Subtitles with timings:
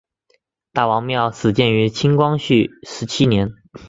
[0.73, 3.51] 大王庙始建于清光绪十七年。